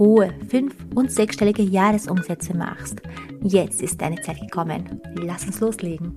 hohe 0.00 0.34
fünf- 0.48 0.86
und 0.94 1.12
sechsstellige 1.12 1.62
Jahresumsätze 1.62 2.56
machst. 2.56 3.02
Jetzt 3.42 3.82
ist 3.82 4.00
deine 4.00 4.20
Zeit 4.22 4.40
gekommen. 4.40 5.00
Lass 5.14 5.44
uns 5.44 5.60
loslegen. 5.60 6.16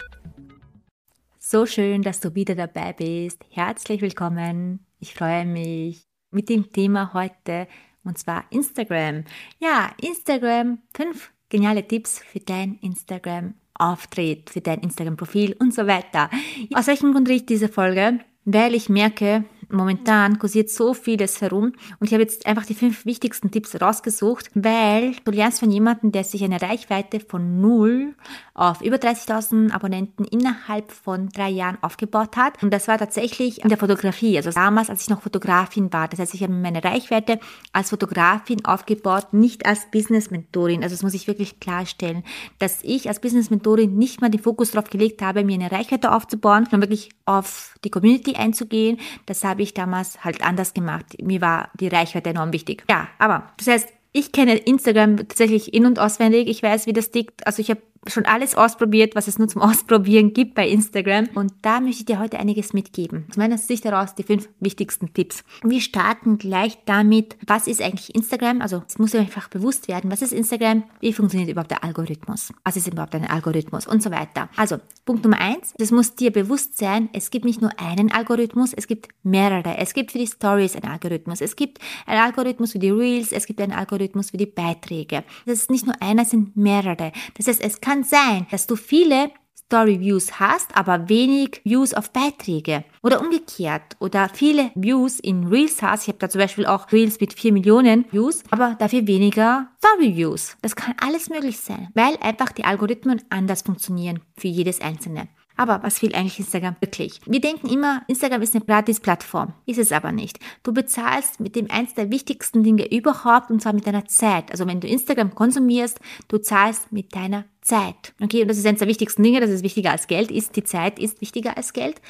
So 1.38 1.66
schön, 1.66 2.02
dass 2.02 2.22
du 2.22 2.34
wieder 2.34 2.56
dabei 2.56 2.94
bist. 2.94 3.44
Herzlich 3.52 4.02
willkommen. 4.02 4.86
Ich 5.00 5.14
freue 5.14 5.46
mich 5.46 6.08
mit 6.32 6.48
dem 6.48 6.72
Thema 6.72 7.14
heute 7.14 7.68
und 8.06 8.18
zwar 8.18 8.46
Instagram. 8.52 9.26
Ja, 9.60 9.92
Instagram. 10.02 10.80
Fünf 10.96 11.34
geniale 11.50 11.86
Tipps 11.86 12.20
für 12.20 12.40
dein 12.40 12.80
Instagram 12.82 13.56
Auftritt, 13.74 14.50
für 14.50 14.62
dein 14.62 14.80
Instagram-Profil 14.80 15.58
und 15.60 15.74
so 15.74 15.88
weiter. 15.88 16.30
Aus 16.74 16.88
welchem 16.88 17.12
Grund 17.12 17.28
riecht 17.28 17.50
diese 17.50 17.68
Folge? 17.68 18.20
Weil 18.46 18.76
ich 18.76 18.88
merke, 18.88 19.44
momentan 19.74 20.40
kursiert 20.40 20.70
so 20.70 20.94
vieles 20.94 21.42
herum 21.42 21.74
und 22.00 22.08
ich 22.08 22.14
habe 22.14 22.24
jetzt 22.24 22.46
einfach 22.46 22.66
die 22.66 22.76
fünf 22.76 23.06
wichtigsten 23.06 23.52
Tipps 23.52 23.80
rausgesucht, 23.80 24.52
weil 24.54 25.16
du 25.26 25.32
lernst 25.32 25.60
von 25.60 25.72
jemandem, 25.72 26.12
der 26.12 26.24
sich 26.24 26.44
eine 26.44 26.62
Reichweite 26.62 27.20
von 27.20 27.60
null 27.62 28.16
auf 28.54 28.82
über 28.82 28.98
30.000 28.98 29.72
Abonnenten 29.72 30.26
innerhalb 30.26 30.92
von 30.92 31.30
drei 31.30 31.50
Jahren 31.50 31.78
aufgebaut 31.82 32.38
hat. 32.38 32.62
Und 32.62 32.72
das 32.72 32.88
war 32.88 33.00
tatsächlich 33.00 33.64
in 33.64 33.70
der 33.70 33.78
Fotografie, 33.78 34.38
also 34.38 34.52
damals, 34.52 34.90
als 34.90 35.02
ich 35.02 35.10
noch 35.10 35.22
Fotografin 35.22 35.92
war. 35.92 36.08
Das 36.08 36.20
heißt, 36.20 36.36
ich 36.36 36.44
habe 36.44 36.54
meine 36.54 36.84
Reichweite 36.84 37.40
als 37.72 37.90
Fotografin 37.90 38.64
aufgebaut, 38.64 39.34
nicht 39.34 39.66
als 39.66 39.90
Business-Mentorin. 39.92 40.84
Also 40.84 40.94
das 40.94 41.04
muss 41.04 41.16
ich 41.16 41.28
wirklich 41.28 41.60
klarstellen, 41.60 42.24
dass 42.60 42.80
ich 42.84 43.08
als 43.08 43.20
Business-Mentorin 43.20 43.98
nicht 43.98 44.22
mal 44.22 44.30
den 44.30 44.42
Fokus 44.42 44.72
darauf 44.72 44.90
gelegt 44.90 45.22
habe, 45.22 45.44
mir 45.44 45.56
eine 45.56 45.72
Reichweite 45.72 46.12
aufzubauen, 46.12 46.66
sondern 46.66 46.82
wirklich 46.82 47.10
auf 47.26 47.76
die 47.84 47.90
Community 47.90 48.36
einzugehen. 48.36 49.00
Das 49.26 49.44
habe 49.44 49.63
ich 49.63 49.63
damals 49.72 50.26
halt 50.26 50.44
anders 50.44 50.74
gemacht. 50.74 51.06
Mir 51.22 51.42
war 51.42 51.70
die 51.80 51.88
Reichweite 51.88 52.32
enorm 52.32 52.52
wichtig. 52.52 52.84
Ja, 52.90 53.08
aber 53.20 53.52
das 53.58 53.68
heißt, 53.68 53.90
ich 54.12 54.32
kenne 54.32 54.56
Instagram 54.56 55.18
tatsächlich 55.18 55.74
in- 55.74 55.86
und 55.86 56.00
auswendig. 56.00 56.48
Ich 56.48 56.62
weiß, 56.62 56.86
wie 56.88 56.94
das 56.94 57.12
tickt. 57.12 57.46
Also 57.48 57.62
ich 57.62 57.70
habe 57.70 57.82
schon 58.08 58.26
alles 58.26 58.56
ausprobiert, 58.56 59.16
was 59.16 59.28
es 59.28 59.40
nur 59.40 59.48
zum 59.48 59.62
Ausprobieren 59.74 60.34
gibt 60.34 60.56
bei 60.56 60.68
Instagram. 60.68 61.30
Und 61.36 61.54
da 61.62 61.80
möchte 61.80 62.02
ich 62.02 62.06
dir 62.06 62.20
heute 62.20 62.40
einiges 62.40 62.74
mitgeben. 62.74 63.26
Aus 63.30 63.38
meiner 63.38 63.58
Sicht 63.58 63.86
heraus 63.86 64.16
die 64.16 64.24
fünf 64.24 64.50
wichtigsten 64.60 65.14
Tipps. 65.14 65.44
Wir 65.64 65.82
starten 65.82 66.38
gleich 66.38 66.78
damit, 66.86 67.38
was 67.48 67.68
ist 67.68 67.82
eigentlich 67.82 68.14
Instagram? 68.14 68.62
Also 68.62 68.84
es 68.88 69.00
muss 69.00 69.16
einfach 69.16 69.48
bewusst 69.48 69.88
werden, 69.88 70.12
was 70.12 70.22
ist 70.22 70.34
Instagram? 70.34 70.84
Wie 71.00 71.14
funktioniert 71.14 71.50
überhaupt 71.50 71.72
der 71.72 71.84
Algorithmus? 71.84 72.52
Was 72.64 72.76
ist 72.76 72.88
überhaupt 72.88 73.16
ein 73.16 73.30
Algorithmus? 73.30 73.88
Und 73.88 74.04
so 74.04 74.12
weiter. 74.12 74.50
Also 74.56 74.78
Punkt 75.06 75.24
Nummer 75.24 75.40
eins, 75.40 75.74
es 75.78 75.92
muss 75.92 76.16
dir 76.16 76.32
bewusst 76.32 76.78
sein, 76.78 77.10
es 77.14 77.30
gibt 77.30 77.46
nicht 77.46 77.62
nur 77.62 77.72
einen 77.80 78.12
Algorithmus, 78.12 78.74
es 78.74 78.88
gibt 78.88 79.10
mehrere. 79.24 79.78
Es 79.78 79.94
gibt 79.94 80.12
für 80.12 80.18
die 80.18 80.28
Stories 80.28 80.76
einen 80.76 80.92
Algorithmus. 80.92 81.42
Es 81.42 81.56
gibt 81.56 81.80
einen 82.06 82.22
Algorithmus 82.22 82.72
für 82.72 82.80
die 82.80 82.90
Reels, 82.90 83.32
es 83.32 83.46
gibt 83.46 83.62
einen 83.62 83.74
Algorithmus 83.74 84.32
für 84.32 84.38
die 84.38 84.46
Beiträge. 84.46 85.24
Das 85.46 85.60
ist 85.60 85.72
nicht 85.72 85.86
nur 85.86 86.02
einer, 86.02 86.24
es 86.24 86.30
sind 86.30 86.56
mehrere. 86.56 87.12
Das 87.36 87.48
heißt, 87.48 87.62
es 87.62 87.82
kann 87.82 87.93
kann 87.94 88.04
sein, 88.04 88.48
dass 88.50 88.66
du 88.66 88.76
viele 88.76 89.30
Story 89.56 90.00
Views 90.00 90.40
hast, 90.40 90.76
aber 90.76 91.10
wenig 91.10 91.62
Views 91.64 91.94
auf 91.94 92.10
Beiträge. 92.10 92.86
Oder 93.04 93.22
umgekehrt. 93.22 93.98
Oder 94.00 94.30
viele 94.34 94.72
Views 94.74 95.20
in 95.20 95.46
Reels 95.46 95.80
hast. 95.84 96.04
Ich 96.04 96.08
habe 96.08 96.18
da 96.18 96.28
zum 96.28 96.40
Beispiel 96.42 96.66
auch 96.66 96.92
Reels 96.92 97.20
mit 97.20 97.34
4 97.34 97.54
Millionen 97.54 98.06
Views, 98.12 98.42
aber 98.50 98.76
dafür 98.80 99.06
weniger 99.06 99.70
Story 99.78 100.16
Views. 100.16 100.58
Das 100.64 100.76
kann 100.76 100.96
alles 101.00 101.30
möglich 101.30 101.60
sein, 101.60 101.90
weil 101.94 102.18
einfach 102.18 102.52
die 102.52 102.66
Algorithmen 102.66 103.22
anders 103.30 103.62
funktionieren 103.62 104.22
für 104.38 104.48
jedes 104.48 104.82
einzelne. 104.82 105.28
Aber 105.56 105.84
was 105.84 106.02
will 106.02 106.16
eigentlich 106.16 106.40
Instagram 106.40 106.76
wirklich? 106.80 107.22
Wir 107.28 107.42
denken 107.42 107.70
immer, 107.70 108.02
Instagram 108.08 108.42
ist 108.42 108.56
eine 108.56 108.66
Gratis-Plattform. 108.66 109.54
Ist 109.68 109.78
es 109.78 109.92
aber 109.92 110.12
nicht. 110.12 110.40
Du 110.64 110.74
bezahlst 110.74 111.40
mit 111.40 111.56
dem 111.56 111.70
eins 111.70 111.94
der 111.94 112.10
wichtigsten 112.10 112.64
Dinge 112.64 112.92
überhaupt 112.92 113.52
und 113.52 113.62
zwar 113.62 113.74
mit 113.74 113.86
deiner 113.86 114.06
Zeit. 114.06 114.50
Also 114.50 114.66
wenn 114.66 114.80
du 114.80 114.88
Instagram 114.88 115.36
konsumierst, 115.36 116.00
du 116.28 116.40
zahlst 116.40 116.92
mit 116.92 117.16
deiner 117.16 117.46
Zeit. 117.64 118.14
Okay, 118.22 118.42
und 118.42 118.48
das 118.48 118.58
ist 118.58 118.66
eines 118.66 118.80
der 118.80 118.88
wichtigsten 118.88 119.24
Dinge, 119.24 119.40
das 119.40 119.50
ist 119.50 119.64
wichtiger 119.64 119.92
als 119.92 120.08
Geld, 120.08 120.32
ist 120.32 120.56
die 120.56 120.64
Zeit 120.64 121.00
ist 121.00 121.22
wichtiger 121.22 121.58
als 121.58 121.74
Geld. 121.74 122.02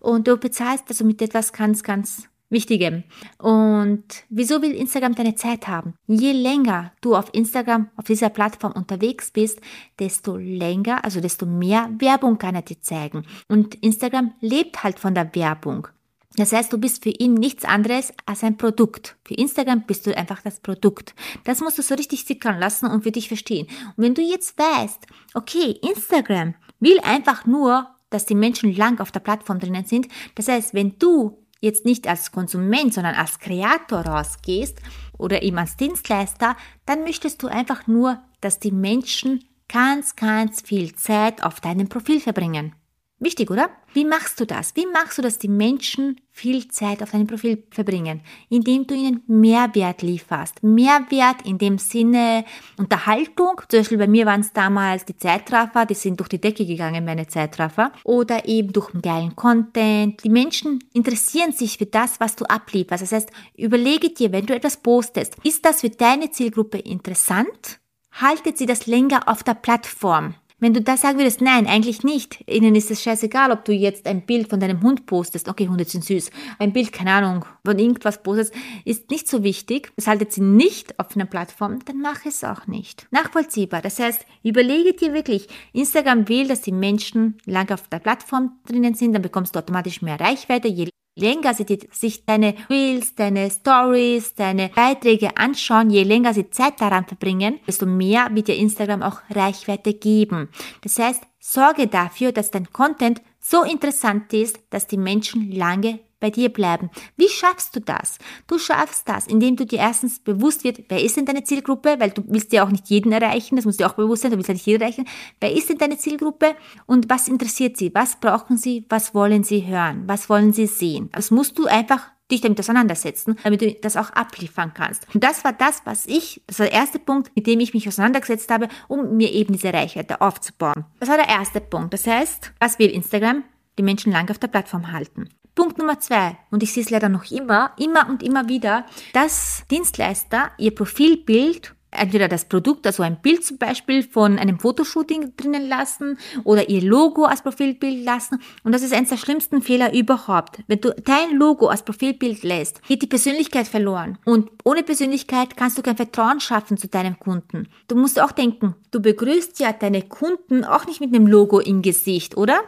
Und 0.00 0.26
du 0.26 0.36
bezahlst 0.36 0.84
also 0.88 1.04
mit 1.04 1.22
etwas 1.22 1.52
ganz, 1.52 1.82
ganz 1.82 2.28
Wichtigem. 2.52 3.04
Und 3.38 4.04
wieso 4.28 4.60
will 4.60 4.72
Instagram 4.72 5.14
deine 5.14 5.34
Zeit 5.34 5.68
haben? 5.68 5.94
Je 6.06 6.32
länger 6.32 6.92
du 7.00 7.16
auf 7.16 7.30
Instagram, 7.32 7.88
auf 7.96 8.04
dieser 8.04 8.28
Plattform 8.28 8.72
unterwegs 8.72 9.30
bist, 9.30 9.58
desto 9.98 10.36
länger, 10.36 11.02
also 11.02 11.22
desto 11.22 11.46
mehr 11.46 11.88
Werbung 11.98 12.36
kann 12.36 12.54
er 12.54 12.60
dir 12.60 12.78
zeigen. 12.82 13.24
Und 13.48 13.76
Instagram 13.76 14.34
lebt 14.40 14.84
halt 14.84 14.98
von 14.98 15.14
der 15.14 15.34
Werbung. 15.34 15.88
Das 16.36 16.52
heißt, 16.52 16.72
du 16.72 16.78
bist 16.78 17.02
für 17.02 17.10
ihn 17.10 17.34
nichts 17.34 17.64
anderes 17.64 18.12
als 18.24 18.42
ein 18.42 18.56
Produkt. 18.56 19.16
Für 19.24 19.34
Instagram 19.34 19.82
bist 19.82 20.06
du 20.06 20.16
einfach 20.16 20.40
das 20.42 20.60
Produkt. 20.60 21.14
Das 21.44 21.60
musst 21.60 21.78
du 21.78 21.82
so 21.82 21.94
richtig 21.94 22.24
sickern 22.24 22.58
lassen 22.58 22.86
und 22.86 23.02
für 23.02 23.12
dich 23.12 23.28
verstehen. 23.28 23.66
Und 23.96 24.04
wenn 24.04 24.14
du 24.14 24.22
jetzt 24.22 24.58
weißt, 24.58 25.06
okay, 25.34 25.76
Instagram 25.82 26.54
will 26.80 26.98
einfach 27.00 27.44
nur, 27.46 27.88
dass 28.10 28.26
die 28.26 28.34
Menschen 28.34 28.74
lang 28.74 29.00
auf 29.00 29.10
der 29.10 29.20
Plattform 29.20 29.58
drinnen 29.58 29.86
sind. 29.86 30.08
Das 30.34 30.48
heißt, 30.48 30.74
wenn 30.74 30.98
du 30.98 31.38
jetzt 31.60 31.84
nicht 31.84 32.06
als 32.06 32.32
Konsument, 32.32 32.92
sondern 32.92 33.14
als 33.14 33.38
Kreator 33.38 34.00
rausgehst 34.00 34.78
oder 35.16 35.42
eben 35.42 35.58
als 35.58 35.76
Dienstleister, 35.76 36.56
dann 36.86 37.04
möchtest 37.04 37.42
du 37.42 37.46
einfach 37.46 37.86
nur, 37.86 38.22
dass 38.40 38.58
die 38.58 38.72
Menschen 38.72 39.44
ganz, 39.68 40.16
ganz 40.16 40.60
viel 40.60 40.94
Zeit 40.94 41.42
auf 41.42 41.60
deinem 41.60 41.88
Profil 41.88 42.20
verbringen. 42.20 42.74
Wichtig, 43.22 43.52
oder? 43.52 43.70
Wie 43.94 44.04
machst 44.04 44.40
du 44.40 44.46
das? 44.46 44.74
Wie 44.74 44.84
machst 44.84 45.16
du, 45.16 45.22
dass 45.22 45.38
die 45.38 45.46
Menschen 45.46 46.20
viel 46.32 46.66
Zeit 46.66 47.04
auf 47.04 47.12
deinem 47.12 47.28
Profil 47.28 47.62
verbringen? 47.70 48.20
Indem 48.48 48.84
du 48.84 48.96
ihnen 48.96 49.22
Mehrwert 49.28 50.02
lieferst. 50.02 50.60
Mehrwert 50.64 51.42
in 51.44 51.56
dem 51.56 51.78
Sinne 51.78 52.44
Unterhaltung. 52.78 53.60
Zum 53.68 53.78
Beispiel 53.78 53.98
bei 53.98 54.08
mir 54.08 54.26
waren 54.26 54.40
es 54.40 54.52
damals 54.52 55.04
die 55.04 55.16
Zeitraffer, 55.16 55.86
die 55.86 55.94
sind 55.94 56.18
durch 56.18 56.30
die 56.30 56.40
Decke 56.40 56.66
gegangen, 56.66 57.04
meine 57.04 57.28
Zeitraffer. 57.28 57.92
Oder 58.02 58.48
eben 58.48 58.72
durch 58.72 58.92
einen 58.92 59.02
geilen 59.02 59.36
Content. 59.36 60.24
Die 60.24 60.28
Menschen 60.28 60.80
interessieren 60.92 61.52
sich 61.52 61.78
für 61.78 61.86
das, 61.86 62.18
was 62.18 62.34
du 62.34 62.44
ablieferst. 62.46 63.04
Das 63.04 63.12
heißt, 63.12 63.30
überlege 63.56 64.10
dir, 64.10 64.32
wenn 64.32 64.46
du 64.46 64.54
etwas 64.56 64.78
postest, 64.78 65.36
ist 65.44 65.64
das 65.64 65.82
für 65.82 65.90
deine 65.90 66.32
Zielgruppe 66.32 66.78
interessant? 66.78 67.78
Haltet 68.10 68.58
sie 68.58 68.66
das 68.66 68.88
länger 68.88 69.28
auf 69.28 69.44
der 69.44 69.54
Plattform? 69.54 70.34
Wenn 70.62 70.74
du 70.74 70.80
da 70.80 70.96
sagen 70.96 71.18
würdest, 71.18 71.40
nein, 71.40 71.66
eigentlich 71.66 72.04
nicht, 72.04 72.48
ihnen 72.48 72.76
ist 72.76 72.92
es 72.92 73.02
scheißegal, 73.02 73.50
ob 73.50 73.64
du 73.64 73.72
jetzt 73.72 74.06
ein 74.06 74.24
Bild 74.24 74.48
von 74.48 74.60
deinem 74.60 74.80
Hund 74.80 75.06
postest, 75.06 75.48
okay, 75.48 75.66
Hunde 75.66 75.84
sind 75.84 76.04
süß, 76.04 76.30
ein 76.60 76.72
Bild, 76.72 76.92
keine 76.92 77.10
Ahnung, 77.14 77.44
von 77.64 77.76
irgendwas 77.80 78.22
postest, 78.22 78.54
ist 78.84 79.10
nicht 79.10 79.26
so 79.26 79.42
wichtig, 79.42 79.90
das 79.96 80.06
haltet 80.06 80.30
sie 80.30 80.40
nicht 80.40 81.00
auf 81.00 81.16
einer 81.16 81.24
Plattform, 81.24 81.80
dann 81.84 82.00
mach 82.00 82.24
es 82.26 82.44
auch 82.44 82.68
nicht. 82.68 83.08
Nachvollziehbar, 83.10 83.82
das 83.82 83.98
heißt, 83.98 84.24
überlege 84.44 84.92
dir 84.92 85.12
wirklich, 85.12 85.48
Instagram 85.72 86.28
will, 86.28 86.46
dass 86.46 86.60
die 86.60 86.70
Menschen 86.70 87.38
lange 87.44 87.74
auf 87.74 87.88
der 87.88 87.98
Plattform 87.98 88.52
drinnen 88.64 88.94
sind, 88.94 89.14
dann 89.14 89.22
bekommst 89.22 89.56
du 89.56 89.58
automatisch 89.58 90.00
mehr 90.00 90.20
Reichweite, 90.20 90.68
je 90.68 90.92
länger 91.14 91.54
sie 91.54 91.66
sich 91.92 92.24
deine 92.24 92.54
Reels, 92.70 93.14
deine 93.14 93.50
Stories, 93.50 94.34
deine 94.34 94.68
Beiträge 94.68 95.36
anschauen, 95.36 95.90
je 95.90 96.02
länger 96.02 96.34
sie 96.34 96.50
Zeit 96.50 96.80
daran 96.80 97.06
verbringen, 97.06 97.60
desto 97.66 97.86
mehr 97.86 98.28
wird 98.32 98.48
dir 98.48 98.56
Instagram 98.56 99.02
auch 99.02 99.20
Reichweite 99.30 99.94
geben. 99.94 100.48
Das 100.82 100.98
heißt, 100.98 101.22
sorge 101.38 101.86
dafür, 101.86 102.32
dass 102.32 102.50
dein 102.50 102.72
Content 102.72 103.20
so 103.40 103.62
interessant 103.62 104.32
ist, 104.32 104.58
dass 104.70 104.86
die 104.86 104.96
Menschen 104.96 105.50
lange 105.52 106.00
bei 106.22 106.30
dir 106.30 106.48
bleiben. 106.48 106.88
Wie 107.16 107.28
schaffst 107.28 107.76
du 107.76 107.80
das? 107.80 108.18
Du 108.46 108.58
schaffst 108.58 109.08
das, 109.08 109.26
indem 109.26 109.56
du 109.56 109.66
dir 109.66 109.80
erstens 109.80 110.20
bewusst 110.20 110.64
wird, 110.64 110.84
wer 110.88 111.02
ist 111.02 111.16
denn 111.16 111.26
deine 111.26 111.44
Zielgruppe, 111.44 111.96
weil 111.98 112.10
du 112.10 112.22
willst 112.28 112.52
ja 112.52 112.64
auch 112.64 112.70
nicht 112.70 112.88
jeden 112.88 113.12
erreichen, 113.12 113.56
das 113.56 113.64
muss 113.64 113.76
dir 113.76 113.86
auch 113.86 113.94
bewusst 113.94 114.22
sein, 114.22 114.30
du 114.30 114.36
willst 114.36 114.48
ja 114.48 114.54
nicht 114.54 114.66
jeden 114.66 114.80
erreichen. 114.80 115.04
Wer 115.40 115.52
ist 115.52 115.68
denn 115.68 115.78
deine 115.78 115.98
Zielgruppe 115.98 116.54
und 116.86 117.10
was 117.10 117.28
interessiert 117.28 117.76
sie? 117.76 117.94
Was 117.94 118.16
brauchen 118.16 118.56
sie? 118.56 118.86
Was 118.88 119.14
wollen 119.14 119.42
sie 119.42 119.66
hören? 119.66 120.04
Was 120.06 120.30
wollen 120.30 120.52
sie 120.52 120.66
sehen? 120.66 121.10
Das 121.12 121.30
musst 121.30 121.58
du 121.58 121.66
einfach 121.66 122.12
dich 122.30 122.40
damit 122.40 122.58
auseinandersetzen, 122.58 123.36
damit 123.42 123.60
du 123.60 123.72
das 123.74 123.96
auch 123.96 124.10
abliefern 124.10 124.72
kannst. 124.74 125.06
Und 125.14 125.22
das 125.22 125.44
war 125.44 125.52
das, 125.52 125.82
was 125.84 126.06
ich, 126.06 126.42
das 126.46 126.58
war 126.58 126.66
der 126.66 126.74
erste 126.74 126.98
Punkt, 126.98 127.30
mit 127.36 127.46
dem 127.46 127.60
ich 127.60 127.74
mich 127.74 127.86
auseinandergesetzt 127.86 128.50
habe, 128.50 128.68
um 128.88 129.16
mir 129.16 129.32
eben 129.32 129.52
diese 129.52 129.72
Reichweite 129.72 130.20
aufzubauen. 130.20 130.84
Das 130.98 131.08
war 131.08 131.16
der 131.16 131.28
erste 131.28 131.60
Punkt. 131.60 131.92
Das 131.92 132.06
heißt, 132.06 132.52
was 132.58 132.78
will 132.78 132.90
Instagram? 132.90 133.44
Die 133.78 133.82
Menschen 133.82 134.12
lange 134.12 134.30
auf 134.30 134.38
der 134.38 134.48
Plattform 134.48 134.92
halten. 134.92 135.28
Punkt 135.54 135.78
Nummer 135.78 136.00
zwei, 136.00 136.38
und 136.50 136.62
ich 136.62 136.72
sehe 136.72 136.82
es 136.82 136.90
leider 136.90 137.08
noch 137.08 137.30
immer, 137.30 137.72
immer 137.78 138.08
und 138.08 138.22
immer 138.22 138.48
wieder, 138.48 138.86
dass 139.12 139.64
Dienstleister 139.70 140.50
ihr 140.56 140.74
Profilbild 140.74 141.74
entweder 141.92 142.26
das 142.26 142.46
Produkt, 142.46 142.86
also 142.86 143.02
ein 143.02 143.20
Bild 143.20 143.44
zum 143.44 143.58
Beispiel 143.58 144.02
von 144.02 144.38
einem 144.38 144.58
Fotoshooting 144.58 145.36
drinnen 145.36 145.68
lassen 145.68 146.18
oder 146.44 146.68
ihr 146.68 146.82
Logo 146.82 147.24
als 147.24 147.42
Profilbild 147.42 148.04
lassen. 148.04 148.40
Und 148.64 148.72
das 148.72 148.82
ist 148.82 148.94
eines 148.94 149.10
der 149.10 149.18
schlimmsten 149.18 149.62
Fehler 149.62 149.92
überhaupt. 149.92 150.62
Wenn 150.66 150.80
du 150.80 150.94
dein 151.04 151.36
Logo 151.36 151.66
als 151.66 151.84
Profilbild 151.84 152.42
lässt, 152.42 152.82
geht 152.88 153.02
die 153.02 153.06
Persönlichkeit 153.06 153.68
verloren. 153.68 154.18
Und 154.24 154.50
ohne 154.64 154.82
Persönlichkeit 154.82 155.56
kannst 155.56 155.78
du 155.78 155.82
kein 155.82 155.96
Vertrauen 155.96 156.40
schaffen 156.40 156.76
zu 156.76 156.88
deinem 156.88 157.18
Kunden. 157.18 157.68
Du 157.88 157.96
musst 157.96 158.20
auch 158.20 158.32
denken, 158.32 158.74
du 158.90 159.00
begrüßt 159.00 159.60
ja 159.60 159.72
deine 159.72 160.02
Kunden 160.02 160.64
auch 160.64 160.86
nicht 160.86 161.00
mit 161.00 161.14
einem 161.14 161.26
Logo 161.26 161.60
im 161.60 161.82
Gesicht, 161.82 162.36
oder? 162.36 162.60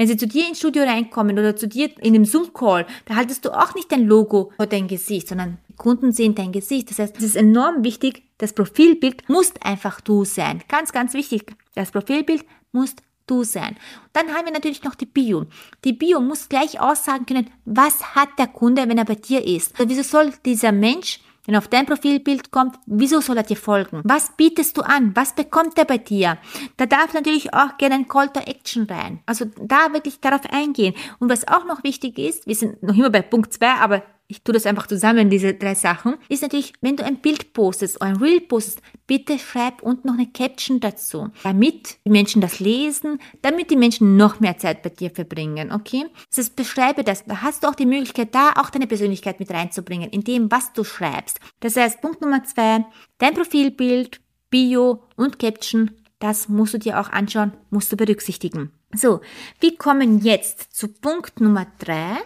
Wenn 0.00 0.08
sie 0.08 0.16
zu 0.16 0.26
dir 0.26 0.48
ins 0.48 0.60
Studio 0.60 0.84
reinkommen 0.84 1.38
oder 1.38 1.54
zu 1.56 1.68
dir 1.68 1.90
in 1.98 2.14
einem 2.14 2.24
Zoom-Call, 2.24 2.86
da 3.04 3.16
haltest 3.16 3.44
du 3.44 3.50
auch 3.50 3.74
nicht 3.74 3.92
dein 3.92 4.06
Logo 4.06 4.50
vor 4.56 4.64
dein 4.64 4.88
Gesicht, 4.88 5.28
sondern 5.28 5.58
Kunden 5.76 6.10
sehen 6.10 6.34
dein 6.34 6.52
Gesicht. 6.52 6.90
Das 6.90 6.98
heißt, 6.98 7.18
es 7.18 7.22
ist 7.22 7.36
enorm 7.36 7.84
wichtig, 7.84 8.22
das 8.38 8.54
Profilbild 8.54 9.28
muss 9.28 9.52
einfach 9.60 10.00
du 10.00 10.24
sein. 10.24 10.62
Ganz, 10.68 10.92
ganz 10.92 11.12
wichtig. 11.12 11.54
Das 11.74 11.90
Profilbild 11.90 12.46
muss 12.72 12.94
du 13.26 13.44
sein. 13.44 13.76
Dann 14.14 14.28
haben 14.28 14.46
wir 14.46 14.54
natürlich 14.54 14.84
noch 14.84 14.94
die 14.94 15.04
Bio. 15.04 15.44
Die 15.84 15.92
Bio 15.92 16.22
muss 16.22 16.48
gleich 16.48 16.80
aussagen 16.80 17.26
können, 17.26 17.50
was 17.66 18.14
hat 18.14 18.30
der 18.38 18.46
Kunde, 18.46 18.88
wenn 18.88 18.96
er 18.96 19.04
bei 19.04 19.16
dir 19.16 19.46
ist. 19.46 19.78
Also 19.78 19.90
wieso 19.90 20.02
soll 20.02 20.32
dieser 20.46 20.72
Mensch 20.72 21.20
wenn 21.50 21.56
auf 21.56 21.66
dein 21.66 21.84
Profilbild 21.84 22.52
kommt, 22.52 22.76
wieso 22.86 23.20
soll 23.20 23.36
er 23.36 23.42
dir 23.42 23.56
folgen? 23.56 24.02
Was 24.04 24.30
bietest 24.36 24.76
du 24.76 24.82
an? 24.82 25.16
Was 25.16 25.34
bekommt 25.34 25.76
er 25.78 25.84
bei 25.84 25.98
dir? 25.98 26.38
Da 26.76 26.86
darf 26.86 27.12
natürlich 27.12 27.52
auch 27.52 27.76
gerne 27.76 27.96
ein 27.96 28.06
Call 28.06 28.28
to 28.28 28.38
Action 28.38 28.84
rein. 28.84 29.18
Also 29.26 29.46
da 29.60 29.92
wirklich 29.92 30.20
darauf 30.20 30.42
eingehen. 30.52 30.94
Und 31.18 31.28
was 31.28 31.48
auch 31.48 31.64
noch 31.64 31.82
wichtig 31.82 32.20
ist, 32.20 32.46
wir 32.46 32.54
sind 32.54 32.80
noch 32.84 32.94
immer 32.94 33.10
bei 33.10 33.22
Punkt 33.22 33.52
2, 33.52 33.66
aber 33.66 34.04
ich 34.30 34.42
tue 34.42 34.52
das 34.52 34.66
einfach 34.66 34.86
zusammen, 34.86 35.28
diese 35.28 35.54
drei 35.54 35.74
Sachen, 35.74 36.14
ist 36.28 36.42
natürlich, 36.42 36.72
wenn 36.80 36.96
du 36.96 37.04
ein 37.04 37.20
Bild 37.20 37.52
postest 37.52 38.00
ein 38.00 38.16
Reel 38.16 38.40
postest, 38.40 38.80
bitte 39.06 39.38
schreib 39.38 39.82
unten 39.82 40.06
noch 40.06 40.14
eine 40.14 40.30
Caption 40.30 40.80
dazu, 40.80 41.30
damit 41.42 41.98
die 42.04 42.10
Menschen 42.10 42.40
das 42.40 42.60
lesen, 42.60 43.18
damit 43.42 43.70
die 43.70 43.76
Menschen 43.76 44.16
noch 44.16 44.40
mehr 44.40 44.56
Zeit 44.58 44.82
bei 44.82 44.90
dir 44.90 45.10
verbringen, 45.10 45.72
okay? 45.72 46.06
Das 46.28 46.38
heißt, 46.38 46.56
beschreibe 46.56 47.04
das. 47.04 47.24
Da 47.24 47.42
hast 47.42 47.62
du 47.64 47.68
auch 47.68 47.74
die 47.74 47.86
Möglichkeit, 47.86 48.34
da 48.34 48.52
auch 48.56 48.70
deine 48.70 48.86
Persönlichkeit 48.86 49.40
mit 49.40 49.50
reinzubringen, 49.50 50.10
in 50.10 50.22
dem, 50.22 50.50
was 50.50 50.72
du 50.72 50.84
schreibst. 50.84 51.40
Das 51.60 51.76
heißt, 51.76 52.00
Punkt 52.00 52.20
Nummer 52.20 52.44
zwei, 52.44 52.84
dein 53.18 53.34
Profilbild, 53.34 54.20
Bio 54.48 55.02
und 55.16 55.38
Caption, 55.38 55.90
das 56.20 56.48
musst 56.48 56.74
du 56.74 56.78
dir 56.78 57.00
auch 57.00 57.10
anschauen, 57.10 57.52
musst 57.70 57.90
du 57.92 57.96
berücksichtigen. 57.96 58.72
So, 58.94 59.20
wir 59.60 59.76
kommen 59.76 60.20
jetzt 60.20 60.74
zu 60.76 60.88
Punkt 60.88 61.40
Nummer 61.40 61.66
drei. 61.78 62.18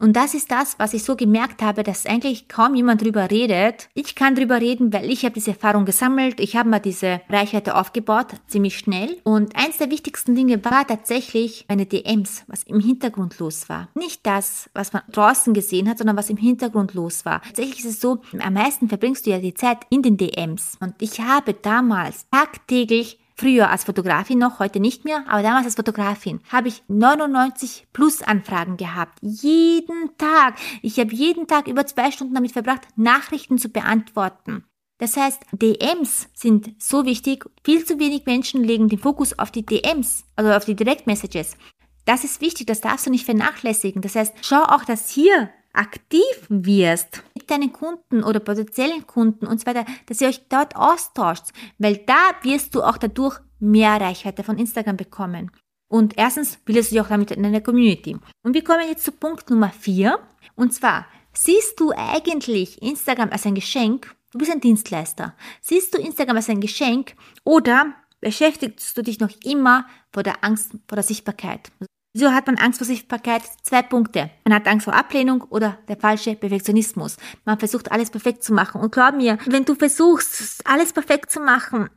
Und 0.00 0.14
das 0.14 0.32
ist 0.32 0.50
das, 0.50 0.78
was 0.78 0.94
ich 0.94 1.04
so 1.04 1.14
gemerkt 1.14 1.62
habe, 1.62 1.82
dass 1.82 2.06
eigentlich 2.06 2.48
kaum 2.48 2.74
jemand 2.74 3.02
drüber 3.02 3.30
redet. 3.30 3.90
Ich 3.92 4.14
kann 4.14 4.34
drüber 4.34 4.60
reden, 4.60 4.92
weil 4.92 5.10
ich 5.10 5.24
habe 5.24 5.34
diese 5.34 5.50
Erfahrung 5.50 5.84
gesammelt. 5.84 6.40
Ich 6.40 6.56
habe 6.56 6.70
mal 6.70 6.80
diese 6.80 7.20
Reichweite 7.28 7.76
aufgebaut, 7.76 8.28
ziemlich 8.46 8.78
schnell. 8.78 9.18
Und 9.24 9.54
eins 9.56 9.76
der 9.76 9.90
wichtigsten 9.90 10.34
Dinge 10.34 10.64
war 10.64 10.86
tatsächlich 10.86 11.66
meine 11.68 11.84
DMs, 11.84 12.44
was 12.46 12.62
im 12.62 12.80
Hintergrund 12.80 13.38
los 13.38 13.68
war. 13.68 13.88
Nicht 13.94 14.26
das, 14.26 14.70
was 14.72 14.94
man 14.94 15.02
draußen 15.12 15.52
gesehen 15.52 15.88
hat, 15.88 15.98
sondern 15.98 16.16
was 16.16 16.30
im 16.30 16.38
Hintergrund 16.38 16.94
los 16.94 17.26
war. 17.26 17.42
Tatsächlich 17.42 17.80
ist 17.80 17.90
es 17.90 18.00
so, 18.00 18.22
am 18.38 18.54
meisten 18.54 18.88
verbringst 18.88 19.26
du 19.26 19.30
ja 19.30 19.38
die 19.38 19.54
Zeit 19.54 19.80
in 19.90 20.00
den 20.00 20.16
DMs. 20.16 20.78
Und 20.80 20.94
ich 21.00 21.20
habe 21.20 21.52
damals 21.52 22.26
tagtäglich 22.30 23.18
Früher 23.40 23.70
als 23.70 23.84
Fotografin 23.84 24.38
noch, 24.38 24.58
heute 24.58 24.80
nicht 24.80 25.06
mehr, 25.06 25.24
aber 25.26 25.42
damals 25.42 25.64
als 25.64 25.76
Fotografin 25.76 26.40
habe 26.52 26.68
ich 26.68 26.82
99 26.88 27.86
plus 27.90 28.20
Anfragen 28.20 28.76
gehabt. 28.76 29.18
Jeden 29.22 30.14
Tag. 30.18 30.56
Ich 30.82 31.00
habe 31.00 31.14
jeden 31.14 31.46
Tag 31.46 31.66
über 31.66 31.86
zwei 31.86 32.10
Stunden 32.10 32.34
damit 32.34 32.52
verbracht, 32.52 32.82
Nachrichten 32.96 33.56
zu 33.56 33.70
beantworten. 33.70 34.66
Das 34.98 35.16
heißt, 35.16 35.40
DMs 35.52 36.28
sind 36.34 36.74
so 36.78 37.06
wichtig. 37.06 37.46
Viel 37.64 37.86
zu 37.86 37.98
wenig 37.98 38.26
Menschen 38.26 38.62
legen 38.62 38.90
den 38.90 38.98
Fokus 38.98 39.38
auf 39.38 39.50
die 39.50 39.64
DMs, 39.64 40.24
also 40.36 40.52
auf 40.52 40.66
die 40.66 40.76
Direct 40.76 41.06
Messages. 41.06 41.56
Das 42.04 42.24
ist 42.24 42.42
wichtig, 42.42 42.66
das 42.66 42.82
darfst 42.82 43.06
du 43.06 43.10
nicht 43.10 43.24
vernachlässigen. 43.24 44.02
Das 44.02 44.16
heißt, 44.16 44.34
schau 44.42 44.64
auch, 44.64 44.84
dass 44.84 45.08
hier 45.08 45.48
aktiv 45.72 46.20
wirst 46.48 47.22
mit 47.34 47.50
deinen 47.50 47.72
Kunden 47.72 48.22
oder 48.24 48.40
potenziellen 48.40 49.06
Kunden 49.06 49.46
und 49.46 49.60
so 49.60 49.66
weiter, 49.66 49.84
dass 50.06 50.20
ihr 50.20 50.28
euch 50.28 50.48
dort 50.48 50.76
austauscht, 50.76 51.46
weil 51.78 51.98
da 51.98 52.32
wirst 52.42 52.74
du 52.74 52.82
auch 52.82 52.98
dadurch 52.98 53.38
mehr 53.58 54.00
Reichweite 54.00 54.42
von 54.42 54.58
Instagram 54.58 54.96
bekommen. 54.96 55.50
Und 55.88 56.16
erstens 56.16 56.56
bildest 56.56 56.90
du 56.90 56.94
dich 56.94 57.02
auch 57.02 57.08
damit 57.08 57.32
in 57.32 57.44
einer 57.44 57.60
Community. 57.60 58.16
Und 58.42 58.54
wir 58.54 58.64
kommen 58.64 58.88
jetzt 58.88 59.04
zu 59.04 59.12
Punkt 59.12 59.50
Nummer 59.50 59.70
vier. 59.70 60.20
Und 60.54 60.72
zwar, 60.72 61.06
siehst 61.32 61.80
du 61.80 61.92
eigentlich 61.96 62.80
Instagram 62.80 63.30
als 63.30 63.44
ein 63.46 63.54
Geschenk? 63.56 64.14
Du 64.30 64.38
bist 64.38 64.52
ein 64.52 64.60
Dienstleister. 64.60 65.34
Siehst 65.60 65.92
du 65.92 65.98
Instagram 65.98 66.36
als 66.36 66.48
ein 66.48 66.60
Geschenk 66.60 67.14
oder 67.44 67.94
beschäftigst 68.20 68.96
du 68.96 69.02
dich 69.02 69.18
noch 69.18 69.30
immer 69.42 69.86
vor 70.12 70.22
der 70.22 70.44
Angst 70.44 70.70
vor 70.86 70.94
der 70.94 71.02
Sichtbarkeit? 71.02 71.72
Wieso 72.12 72.32
hat 72.32 72.48
man 72.48 72.58
Angst 72.58 72.78
vor 72.78 72.86
Sichtbarkeit? 72.86 73.42
Zwei 73.62 73.82
Punkte. 73.82 74.30
Man 74.44 74.54
hat 74.54 74.66
Angst 74.66 74.84
vor 74.84 74.94
Ablehnung 74.94 75.42
oder 75.42 75.78
der 75.86 75.96
falsche 75.96 76.34
Perfektionismus. 76.34 77.16
Man 77.44 77.58
versucht 77.58 77.92
alles 77.92 78.10
perfekt 78.10 78.42
zu 78.42 78.52
machen. 78.52 78.80
Und 78.80 78.90
glaub 78.90 79.14
mir, 79.14 79.38
wenn 79.46 79.64
du 79.64 79.76
versuchst, 79.76 80.66
alles 80.66 80.92
perfekt 80.92 81.30
zu 81.30 81.38
machen, 81.38 81.88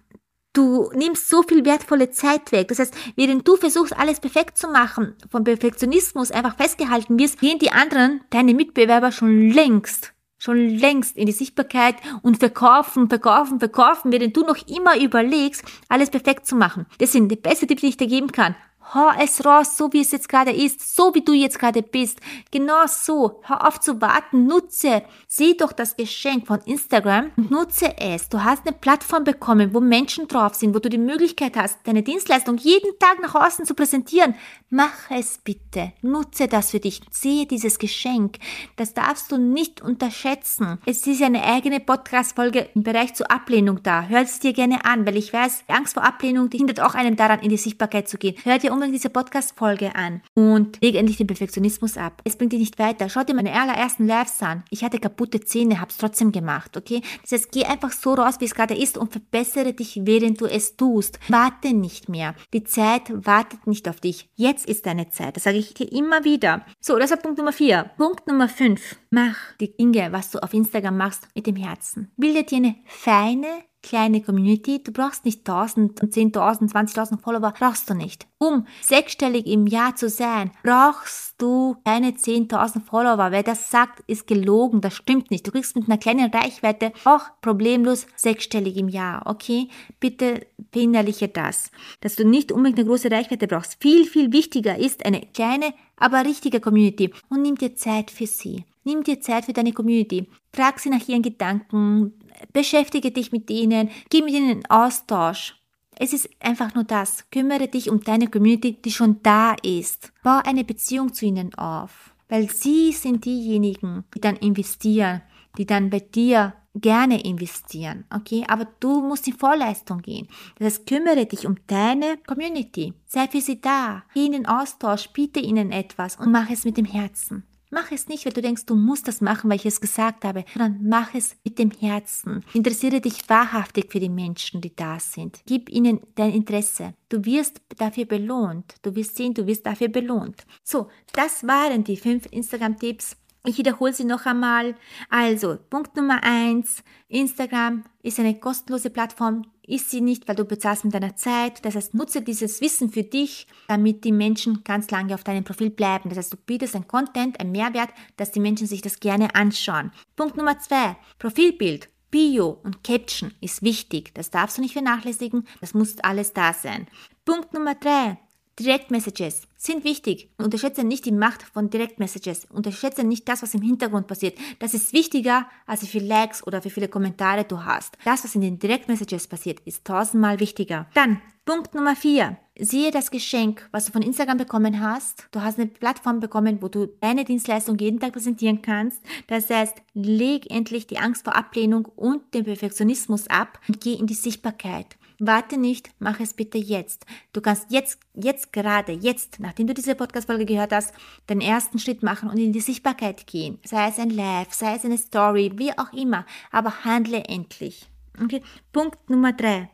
du 0.54 0.92
nimmst 0.94 1.30
so 1.30 1.42
viel 1.42 1.65
wertvolle 1.65 2.12
Zeit 2.12 2.51
weg. 2.51 2.68
Das 2.68 2.77
heißt, 2.77 2.94
während 3.15 3.48
du 3.48 3.56
versuchst, 3.56 3.98
alles 3.98 4.19
perfekt 4.19 4.56
zu 4.56 4.68
machen, 4.68 5.15
vom 5.31 5.44
Perfektionismus 5.44 6.30
einfach 6.30 6.57
festgehalten 6.57 7.18
wirst, 7.18 7.39
gehen 7.39 7.57
die 7.57 7.71
anderen, 7.71 8.21
deine 8.30 8.54
Mitbewerber 8.54 9.12
schon 9.12 9.50
längst 9.50 10.13
schon 10.44 10.68
längst 10.68 11.15
in 11.15 11.25
die 11.25 11.31
Sichtbarkeit 11.31 11.95
und 12.21 12.39
verkaufen, 12.39 13.07
verkaufen, 13.07 13.60
verkaufen, 13.60 14.12
während 14.12 14.36
du 14.36 14.42
noch 14.42 14.57
immer 14.68 15.00
überlegst, 15.00 15.63
alles 15.88 16.10
perfekt 16.10 16.45
zu 16.45 16.57
machen. 16.57 16.86
Das 16.98 17.13
sind 17.13 17.30
die 17.30 17.38
beste 17.38 17.65
Tipps, 17.65 17.80
die 17.80 17.88
ich 17.88 17.98
dir 17.98 18.07
geben 18.07 18.30
kann. 18.33 18.54
Hau 18.93 19.09
es 19.19 19.43
raus, 19.45 19.77
so 19.77 19.91
wie 19.91 20.01
es 20.01 20.11
jetzt 20.11 20.29
gerade 20.29 20.51
ist, 20.51 20.95
so 20.95 21.15
wie 21.15 21.21
du 21.21 21.33
jetzt 21.33 21.59
gerade 21.59 21.81
bist. 21.81 22.19
Genau 22.51 22.85
so. 22.87 23.41
Hör 23.43 23.67
auf 23.67 23.79
zu 23.79 24.01
warten, 24.01 24.45
nutze. 24.45 25.03
Sieh 25.27 25.57
doch 25.57 25.71
das 25.71 25.95
Geschenk 25.95 26.47
von 26.47 26.59
Instagram 26.61 27.31
nutze 27.35 27.97
es. 27.97 28.29
Du 28.29 28.43
hast 28.43 28.67
eine 28.67 28.75
Plattform 28.75 29.23
bekommen, 29.23 29.73
wo 29.73 29.79
Menschen 29.79 30.27
drauf 30.27 30.55
sind, 30.55 30.75
wo 30.75 30.79
du 30.79 30.89
die 30.89 30.97
Möglichkeit 30.97 31.55
hast, 31.55 31.79
deine 31.85 32.03
Dienstleistung 32.03 32.57
jeden 32.57 32.97
Tag 32.99 33.21
nach 33.21 33.35
außen 33.35 33.65
zu 33.65 33.73
präsentieren. 33.73 34.35
Mach 34.69 35.11
es 35.11 35.37
bitte. 35.37 35.93
Nutze 36.01 36.47
das 36.47 36.71
für 36.71 36.79
dich. 36.79 37.01
Sehe 37.11 37.45
dieses 37.45 37.79
Geschenk. 37.79 38.37
Das 38.75 38.93
darfst 38.93 39.31
du 39.31 39.37
nicht 39.37 39.81
unterschätzen. 39.81 40.79
Es 40.85 41.05
ist 41.05 41.21
eine 41.21 41.43
eigene 41.43 41.79
Podcast-Folge 41.79 42.69
im 42.73 42.83
Bereich 42.83 43.13
zur 43.13 43.29
Ablehnung 43.31 43.83
da. 43.83 44.03
Hör 44.07 44.21
es 44.21 44.39
dir 44.39 44.53
gerne 44.53 44.85
an, 44.85 45.05
weil 45.05 45.17
ich 45.17 45.31
weiß, 45.31 45.65
Angst 45.67 45.93
vor 45.93 46.03
Ablehnung, 46.03 46.49
die 46.49 46.57
hindert 46.57 46.79
auch 46.79 46.95
einem 46.95 47.15
daran, 47.15 47.41
in 47.41 47.49
die 47.49 47.57
Sichtbarkeit 47.57 48.09
zu 48.09 48.17
gehen. 48.17 48.35
Hör 48.43 48.57
dir 48.57 48.73
unbedingt 48.83 49.01
diese 49.01 49.10
Podcast-Folge 49.10 49.96
an 49.96 50.22
und 50.34 50.81
leg 50.81 50.96
endlich 50.96 51.17
den 51.17 51.27
Perfektionismus 51.27 51.98
ab. 51.98 52.22
Es 52.24 52.36
bringt 52.36 52.53
dich 52.53 52.60
nicht 52.60 52.79
weiter. 52.79 53.10
Schau 53.10 53.24
dir 53.24 53.34
meine 53.34 53.53
allerersten 53.53 54.07
Lives 54.07 54.41
an. 54.41 54.63
Ich 54.69 54.84
hatte 54.84 55.00
kaputte 55.00 55.41
Zähne, 55.41 55.79
hab's 55.79 55.98
trotzdem 55.98 56.31
gemacht, 56.31 56.75
okay? 56.77 57.01
Das 57.22 57.31
heißt, 57.31 57.51
geh 57.51 57.65
einfach 57.65 57.91
so 57.91 58.13
raus, 58.13 58.36
wie 58.39 58.46
es 58.46 58.55
gerade 58.55 58.75
ist 58.75 58.98
und 58.98 59.12
verbessere 59.12 59.74
dich, 59.74 60.01
während 60.03 60.41
du 60.41 60.46
es 60.46 60.75
tust. 60.75 61.19
Warte 61.29 61.74
nicht 61.74 62.10
mehr. 62.10 62.36
Die 62.53 62.63
Zeit 62.63 63.12
wartet 63.25 63.67
nicht 63.67 63.88
auf 63.88 64.00
dich. 64.00 64.29
Jetzt 64.36 64.65
ist 64.65 64.86
deine 64.86 65.10
Zeit. 65.10 65.36
Das 65.36 65.43
sage 65.43 65.57
ich 65.57 65.74
dir 65.74 65.91
immer 65.91 66.24
wieder. 66.24 66.65
So, 66.79 66.98
das 67.00 67.12
war 67.12 67.17
Punkt 67.17 67.38
Nummer 67.38 67.53
vier. 67.53 67.91
Punkt 67.98 68.27
Nummer 68.27 68.50
fünf. 68.50 68.98
Mach 69.10 69.38
die 69.60 69.75
Dinge, 69.75 70.12
was 70.12 70.31
du 70.31 70.39
auf 70.39 70.53
Instagram 70.53 70.98
machst, 70.98 71.27
mit 71.36 71.48
dem 71.48 71.55
Herzen. 71.55 72.12
Bilde 72.17 72.43
dir 72.43 72.57
eine 72.57 72.75
feine, 72.86 73.48
kleine 73.83 74.21
Community. 74.21 74.81
Du 74.81 74.91
brauchst 74.91 75.25
nicht 75.25 75.47
1000, 75.47 75.99
10.000, 75.99 76.71
20.000 76.71 77.21
Follower, 77.21 77.53
brauchst 77.57 77.89
du 77.89 77.93
nicht. 77.93 78.25
Um 78.39 78.65
sechsstellig 78.81 79.45
im 79.45 79.67
Jahr 79.67 79.95
zu 79.95 80.09
sein, 80.09 80.51
brauchst 80.63 81.32
du 81.43 81.75
keine 81.83 82.12
10.000 82.12 82.81
Follower. 82.85 83.31
Wer 83.31 83.43
das 83.43 83.69
sagt, 83.69 84.01
ist 84.07 84.27
gelogen, 84.27 84.81
das 84.81 84.95
stimmt 84.95 85.29
nicht. 85.29 85.45
Du 85.45 85.51
kriegst 85.51 85.75
mit 85.75 85.88
einer 85.88 85.97
kleinen 85.97 86.31
Reichweite 86.31 86.93
auch 87.03 87.25
problemlos 87.41 88.07
sechsstellig 88.15 88.77
im 88.77 88.88
Jahr, 88.88 89.23
okay? 89.25 89.67
Bitte 90.00 90.47
verinnerliche 90.71 91.27
das, 91.27 91.69
dass 92.01 92.15
du 92.15 92.25
nicht 92.25 92.51
unbedingt 92.51 92.79
eine 92.79 92.88
große 92.88 93.12
Reichweite 93.12 93.47
brauchst. 93.47 93.77
Viel, 93.81 94.05
viel 94.05 94.31
wichtiger 94.31 94.77
ist 94.77 95.05
eine 95.05 95.21
kleine, 95.33 95.73
aber 95.97 96.25
richtige 96.25 96.59
Community 96.59 97.13
und 97.29 97.41
nimm 97.41 97.55
dir 97.55 97.75
Zeit 97.75 98.09
für 98.09 98.27
sie. 98.27 98.65
Nimm 98.85 99.03
dir 99.03 99.21
Zeit 99.21 99.45
für 99.45 99.53
deine 99.53 99.71
Community. 99.71 100.27
Frag 100.53 100.79
sie 100.79 100.89
nach 100.89 101.07
ihren 101.07 101.21
Gedanken, 101.21 102.13
beschäftige 102.51 103.12
dich 103.12 103.31
mit 103.31 103.50
ihnen, 103.50 103.89
geh 104.09 104.21
mit 104.21 104.33
ihnen 104.33 104.50
in 104.50 104.65
Austausch. 104.69 105.55
Es 105.97 106.13
ist 106.13 106.29
einfach 106.39 106.73
nur 106.75 106.83
das. 106.83 107.29
Kümmere 107.31 107.67
dich 107.67 107.89
um 107.89 108.01
deine 108.01 108.27
Community, 108.27 108.73
die 108.73 108.91
schon 108.91 109.21
da 109.23 109.55
ist. 109.63 110.12
Bau 110.23 110.39
eine 110.43 110.63
Beziehung 110.63 111.13
zu 111.13 111.25
ihnen 111.25 111.53
auf. 111.55 112.13
Weil 112.29 112.50
sie 112.50 112.91
sind 112.91 113.25
diejenigen, 113.25 114.03
die 114.15 114.21
dann 114.21 114.38
investieren, 114.38 115.21
die 115.57 115.65
dann 115.65 115.89
bei 115.89 116.00
dir 116.00 116.53
gerne 116.75 117.23
investieren, 117.23 118.05
okay? 118.13 118.43
Aber 118.47 118.67
du 118.79 119.01
musst 119.01 119.27
in 119.27 119.38
Vorleistung 119.38 120.01
gehen. 120.01 120.27
Das 120.57 120.65
heißt, 120.73 120.88
kümmere 120.88 121.25
dich 121.25 121.45
um 121.45 121.55
deine 121.67 122.17
Community. 122.25 122.93
Sei 123.05 123.27
für 123.27 123.41
sie 123.41 123.62
da. 123.62 124.03
Geh 124.13 124.25
in 124.25 124.31
den 124.31 124.45
Austausch, 124.47 125.09
biete 125.09 125.39
ihnen 125.39 125.71
etwas 125.71 126.15
und 126.15 126.31
mach 126.31 126.50
es 126.50 126.65
mit 126.65 126.77
dem 126.77 126.85
Herzen. 126.85 127.43
Mach 127.74 127.92
es 127.92 128.08
nicht, 128.08 128.24
weil 128.24 128.34
du 128.34 128.42
denkst, 128.44 128.68
du 128.68 128.75
musst 128.75 129.08
das 129.08 129.20
machen, 129.20 129.50
weil 129.50 129.58
ich 129.58 129.65
es 129.65 129.82
gesagt 129.82 130.25
habe, 130.25 130.46
sondern 130.53 130.88
mach 130.88 131.15
es 131.15 131.36
mit 131.44 131.58
dem 131.58 131.72
Herzen. 131.72 132.46
Interessiere 132.53 133.01
dich 133.01 133.27
wahrhaftig 133.27 133.92
für 133.92 134.00
die 134.00 134.10
Menschen, 134.10 134.62
die 134.62 134.75
da 134.75 135.00
sind. 135.00 135.39
Gib 135.48 135.72
ihnen 135.72 136.00
dein 136.13 136.34
Interesse. 136.34 136.94
Du 137.10 137.25
wirst 137.25 137.62
dafür 137.80 138.06
belohnt. 138.06 138.75
Du 138.84 138.96
wirst 138.96 139.15
sehen, 139.15 139.34
du 139.34 139.48
wirst 139.48 139.65
dafür 139.65 139.88
belohnt. 139.88 140.46
So, 140.63 140.89
das 141.13 141.48
waren 141.48 141.84
die 141.84 141.98
fünf 141.98 142.27
Instagram-Tipps. 142.30 143.18
Ich 143.44 143.58
wiederhole 143.58 143.92
sie 143.92 144.06
noch 144.06 144.27
einmal. 144.27 144.75
Also, 145.10 145.58
Punkt 145.72 145.96
Nummer 145.96 146.24
eins: 146.24 146.84
Instagram 147.08 147.86
ist 148.03 148.20
eine 148.20 148.39
kostenlose 148.39 148.92
Plattform. 148.92 149.48
Ist 149.65 149.91
sie 149.91 150.01
nicht, 150.01 150.27
weil 150.27 150.36
du 150.36 150.43
bezahlst 150.43 150.84
mit 150.84 150.93
deiner 150.93 151.15
Zeit. 151.15 151.63
Das 151.63 151.75
heißt, 151.75 151.93
nutze 151.93 152.22
dieses 152.22 152.60
Wissen 152.60 152.89
für 152.89 153.03
dich, 153.03 153.48
damit 153.70 154.03
die 154.03 154.12
Menschen 154.12 154.63
ganz 154.65 154.91
lange 154.91 155.15
auf 155.15 155.24
deinem 155.24 155.46
Profil 155.46 155.70
bleiben. 155.70 156.10
Das 156.10 156.17
heißt, 156.17 156.34
du 156.34 156.38
bietest 156.38 156.75
ein 156.75 156.88
Content, 156.88 157.39
ein 157.39 157.51
Mehrwert, 157.51 157.89
dass 158.17 158.32
die 158.32 158.41
Menschen 158.41 158.67
sich 158.67 158.82
das 158.82 159.00
gerne 159.00 159.36
anschauen. 159.36 159.91
Punkt 160.17 160.36
Nummer 160.36 160.60
zwei: 160.60 160.98
Profilbild. 161.17 161.89
Bio 162.12 162.60
und 162.63 162.84
Caption 162.84 163.34
ist 163.41 163.63
wichtig. 163.63 164.13
Das 164.13 164.29
darfst 164.29 164.58
du 164.58 164.62
nicht 164.62 164.74
vernachlässigen. 164.74 165.48
Das 165.62 165.74
muss 165.74 165.98
alles 166.00 166.34
da 166.34 166.53
sein. 166.53 166.88
Punkt 167.25 167.55
Nummer 167.55 167.74
drei. 167.74 168.20
Direct 168.60 168.91
Messages 168.91 169.48
sind 169.65 169.84
wichtig. 169.84 170.29
Unterschätze 170.38 170.84
nicht 170.84 171.05
die 171.05 171.12
Macht 171.12 171.43
von 171.43 171.70
Direct 171.70 172.00
Messages. 172.00 172.46
Unterschätze 172.46 173.03
nicht 173.03 173.27
das, 173.29 173.41
was 173.41 173.53
im 173.53 173.62
Hintergrund 173.62 174.08
passiert. 174.08 174.38
Das 174.60 174.74
ist 174.74 174.93
wichtiger, 174.93 175.48
als 175.65 175.82
wie 175.84 175.88
viele 175.88 176.08
Likes 176.08 176.46
oder 176.46 176.63
wie 176.65 176.70
viele 176.70 176.89
Kommentare 176.89 177.46
du 177.46 177.63
hast. 177.63 177.98
Das, 178.03 178.24
was 178.24 178.36
in 178.36 178.41
den 178.41 178.60
Direct 178.60 178.88
Messages 178.88 179.27
passiert, 179.27 179.60
ist 179.62 179.86
tausendmal 179.86 180.39
wichtiger. 180.39 180.88
Dann, 180.93 181.22
Punkt 181.46 181.75
Nummer 181.75 181.96
vier. 181.96 182.38
Siehe 182.58 182.91
das 182.91 183.10
Geschenk, 183.10 183.67
was 183.72 183.86
du 183.86 183.91
von 183.91 184.03
Instagram 184.03 184.38
bekommen 184.38 184.79
hast. 184.79 185.27
Du 185.32 185.41
hast 185.41 185.58
eine 185.58 185.67
Plattform 185.67 186.20
bekommen, 186.20 186.62
wo 186.62 186.67
du 186.67 186.86
deine 187.01 187.25
Dienstleistung 187.25 187.77
jeden 187.79 188.00
Tag 188.00 188.13
präsentieren 188.13 188.62
kannst. 188.62 189.01
Das 189.27 189.50
heißt, 189.50 189.82
leg 189.93 190.51
endlich 190.51 190.86
die 190.88 191.00
Angst 191.00 191.24
vor 191.24 191.36
Ablehnung 191.36 191.86
und 191.96 192.34
den 192.34 192.43
Perfektionismus 192.43 193.27
ab 193.27 193.60
und 193.67 193.82
geh 193.82 193.93
in 193.93 194.08
die 194.08 194.13
Sichtbarkeit. 194.13 194.98
Warte 195.20 195.58
nicht, 195.58 195.91
mach 196.00 196.20
es 196.20 196.34
bitte 196.34 196.58
jetzt. 196.58 197.05
Du 197.34 197.41
kannst 197.41 197.72
jetzt, 197.72 198.00
jetzt 198.13 198.53
gerade, 198.53 198.91
jetzt, 198.91 199.39
nachdem 199.39 199.67
du 199.67 199.74
diese 199.74 199.96
Podcast-Folge 199.96 200.46
gehört 200.46 200.74
hast, 200.74 200.93
den 201.29 201.41
ersten 201.41 201.79
Schritt 201.79 202.03
machen 202.03 202.29
und 202.29 202.38
in 202.38 202.53
die 202.53 202.60
Sichtbarkeit 202.60 203.27
gehen. 203.27 203.60
Sei 203.65 203.88
es 203.88 204.00
ein 204.00 204.10
Live, 204.10 204.53
sei 204.53 204.75
es 204.75 204.86
eine 204.86 204.98
Story, 204.98 205.51
wie 205.55 205.77
auch 205.77 205.93
immer. 205.93 206.25
Aber 206.51 206.84
handle 206.84 207.24
endlich. 207.25 207.88
Okay. 208.22 208.41
Punkt 208.72 209.10
Nummer 209.10 209.34
drei. 209.34 209.70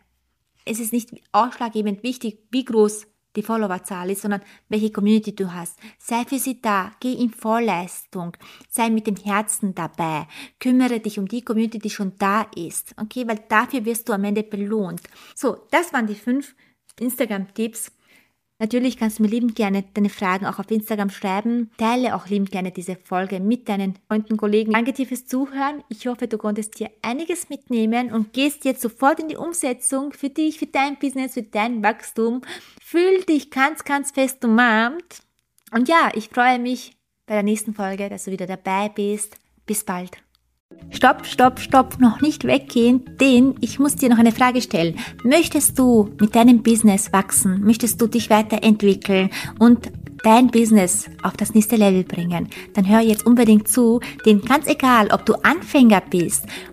Es 0.65 0.79
ist 0.79 0.93
nicht 0.93 1.10
ausschlaggebend 1.31 2.03
wichtig, 2.03 2.39
wie 2.51 2.63
groß 2.63 3.08
die 3.36 3.43
Followerzahl 3.43 4.09
ist, 4.09 4.21
sondern 4.21 4.41
welche 4.69 4.91
Community 4.91 5.36
du 5.36 5.53
hast. 5.53 5.77
Sei 5.98 6.25
für 6.25 6.39
sie 6.39 6.62
da, 6.62 6.91
geh 7.00 7.13
in 7.13 7.29
Vorleistung, 7.29 8.36
sei 8.69 8.89
mit 8.89 9.07
dem 9.07 9.15
Herzen 9.15 9.75
dabei, 9.75 10.27
kümmere 10.59 11.00
dich 11.00 11.19
um 11.19 11.27
die 11.27 11.43
Community, 11.43 11.79
die 11.79 11.89
schon 11.89 12.13
da 12.17 12.48
ist, 12.55 12.93
okay, 12.98 13.27
weil 13.27 13.41
dafür 13.48 13.86
wirst 13.86 14.09
du 14.09 14.13
am 14.13 14.24
Ende 14.24 14.43
belohnt. 14.43 15.01
So, 15.36 15.67
das 15.71 15.93
waren 15.93 16.07
die 16.07 16.15
fünf 16.15 16.55
Instagram-Tipps, 17.00 17.91
Natürlich 18.61 18.97
kannst 18.97 19.19
du 19.19 19.23
mir 19.23 19.29
liebend 19.29 19.55
gerne 19.55 19.85
deine 19.93 20.09
Fragen 20.09 20.45
auch 20.45 20.59
auf 20.59 20.69
Instagram 20.69 21.09
schreiben. 21.09 21.71
Teile 21.77 22.13
auch 22.13 22.27
liebend 22.27 22.51
gerne 22.51 22.71
diese 22.71 22.97
Folge 22.97 23.39
mit 23.39 23.69
deinen 23.69 23.95
Freunden, 24.07 24.35
Kollegen. 24.35 24.73
Danke 24.73 24.91
dir 24.91 25.07
fürs 25.07 25.25
Zuhören. 25.25 25.81
Ich 25.87 26.07
hoffe, 26.07 26.27
du 26.27 26.37
konntest 26.37 26.77
dir 26.77 26.91
einiges 27.01 27.47
mitnehmen 27.47 28.11
und 28.11 28.33
gehst 28.33 28.65
jetzt 28.65 28.81
sofort 28.81 29.21
in 29.21 29.29
die 29.29 29.37
Umsetzung 29.37 30.11
für 30.11 30.29
dich, 30.29 30.59
für 30.59 30.65
dein 30.65 30.99
Business, 30.99 31.35
für 31.35 31.43
dein 31.43 31.81
Wachstum. 31.81 32.41
Fühl 32.81 33.23
dich 33.23 33.49
ganz, 33.49 33.85
ganz 33.85 34.11
fest 34.11 34.43
umarmt. 34.43 35.21
Und 35.71 35.87
ja, 35.87 36.11
ich 36.13 36.27
freue 36.27 36.59
mich 36.59 36.97
bei 37.27 37.35
der 37.35 37.43
nächsten 37.43 37.73
Folge, 37.73 38.09
dass 38.09 38.25
du 38.25 38.31
wieder 38.31 38.47
dabei 38.47 38.89
bist. 38.89 39.37
Bis 39.65 39.85
bald. 39.85 40.17
Stopp, 40.91 41.25
stopp, 41.25 41.59
stopp, 41.59 41.99
noch 41.99 42.21
nicht 42.21 42.43
weggehen, 42.43 43.03
denn 43.19 43.55
ich 43.59 43.79
muss 43.79 43.95
dir 43.95 44.07
noch 44.07 44.19
eine 44.19 44.31
Frage 44.31 44.61
stellen. 44.61 44.99
Möchtest 45.23 45.79
du 45.79 46.11
mit 46.19 46.35
deinem 46.35 46.61
Business 46.61 47.11
wachsen? 47.11 47.63
Möchtest 47.63 47.99
du 47.99 48.05
dich 48.05 48.29
weiterentwickeln 48.29 49.31
und 49.57 49.91
dein 50.23 50.51
Business 50.51 51.09
auf 51.23 51.33
das 51.38 51.55
nächste 51.55 51.75
Level 51.75 52.03
bringen, 52.03 52.49
dann 52.73 52.88
hör 52.88 52.99
jetzt 52.99 53.25
unbedingt 53.25 53.67
zu, 53.67 53.99
denn 54.25 54.41
ganz 54.41 54.67
egal, 54.67 55.09
ob 55.11 55.25
du 55.25 55.33
Anfänger 55.43 56.01
bist 56.01 56.45